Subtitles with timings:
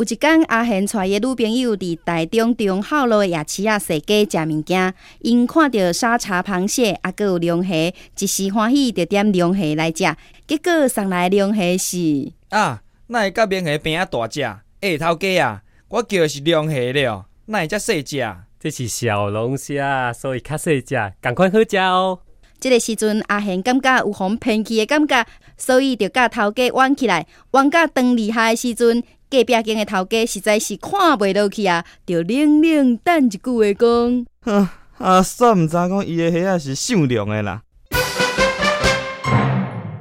[0.00, 7.74] 一天，阿贤带伊女朋友伫台中中孝路夜市啊踅街食物件，因看到沙茶螃蟹，啊，佮有龙虾，
[8.16, 10.04] 一时欢喜，就点龙虾来食。
[10.46, 14.40] 结果送来龙虾是啊，那会甲龙虾边啊大只？
[14.80, 18.24] 哎，头家啊，我叫的是龙虾了，那会遮细只？
[18.60, 22.20] 这是小龙虾，所以较细只，赶快好食哦。
[22.60, 25.24] 这个时阵，阿贤感觉有互偏起的感觉，
[25.56, 27.26] 所以就甲头家弯起来。
[27.52, 34.68] 弯甲当厉害的时阵，隔壁间的头家实在是看袂落去啊，就冷冷等一句话讲：哼，
[34.98, 37.62] 阿嫂毋知讲伊的虾仔是善良的啦。